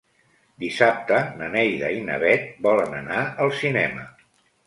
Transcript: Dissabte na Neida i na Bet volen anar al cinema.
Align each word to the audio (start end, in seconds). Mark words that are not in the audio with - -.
Dissabte 0.61 1.19
na 1.41 1.49
Neida 1.57 1.91
i 1.97 2.01
na 2.09 2.17
Bet 2.25 2.49
volen 2.69 2.97
anar 3.03 3.21
al 3.45 3.53
cinema. 3.61 4.09